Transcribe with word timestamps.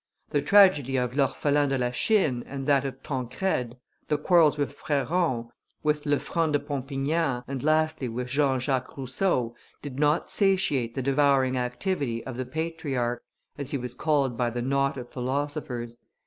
The 0.31 0.41
tragedy 0.41 0.97
of 0.97 1.13
L' 1.15 1.27
Orphelin 1.27 1.69
de 1.69 1.77
la 1.77 1.91
Chine 1.91 2.43
and 2.47 2.65
that 2.65 2.85
of 2.85 3.03
Tancrede, 3.03 3.77
the 4.07 4.17
quarrels 4.17 4.57
with 4.57 4.73
Freron, 4.73 5.49
with 5.83 6.05
Lefranc 6.07 6.53
de 6.53 6.59
Pompignan, 6.59 7.43
and 7.47 7.61
lastly 7.61 8.09
with 8.09 8.25
Jean 8.27 8.59
Jacques 8.59 8.97
Rousseau, 8.97 9.55
did 9.83 9.99
not 9.99 10.27
satiate 10.27 10.95
the 10.95 11.03
devouring 11.03 11.55
activity 11.55 12.25
of 12.25 12.35
the 12.35 12.47
Patriarch, 12.47 13.21
as 13.59 13.69
he 13.69 13.77
was 13.77 13.93
called 13.93 14.35
by 14.35 14.49
the 14.49 14.63
knot 14.63 14.97
of 14.97 15.07
philosophers. 15.11 15.99